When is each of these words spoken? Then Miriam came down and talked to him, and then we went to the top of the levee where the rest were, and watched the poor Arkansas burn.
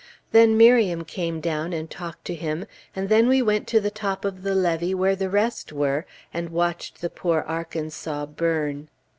Then 0.31 0.57
Miriam 0.57 1.05
came 1.05 1.41
down 1.41 1.73
and 1.73 1.87
talked 1.87 2.25
to 2.25 2.33
him, 2.33 2.65
and 2.95 3.07
then 3.07 3.27
we 3.27 3.43
went 3.43 3.67
to 3.67 3.79
the 3.79 3.91
top 3.91 4.25
of 4.25 4.41
the 4.41 4.55
levee 4.55 4.95
where 4.95 5.15
the 5.15 5.29
rest 5.29 5.71
were, 5.71 6.07
and 6.33 6.49
watched 6.49 7.01
the 7.01 7.09
poor 7.11 7.41
Arkansas 7.41 8.25
burn. 8.25 8.89